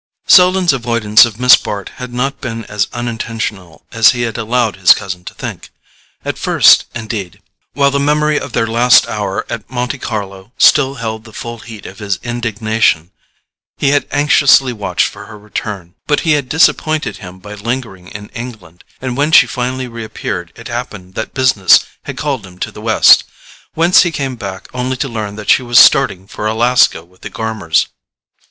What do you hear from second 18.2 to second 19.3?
England, and